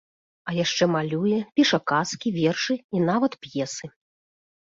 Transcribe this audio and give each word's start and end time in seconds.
А 0.51 0.53
яшчэ 0.59 0.85
малюе, 0.93 1.33
піша 1.59 1.79
казкі, 1.91 2.33
вершы 2.39 2.73
і 2.97 3.05
нават 3.09 3.33
п'есы. 3.47 3.85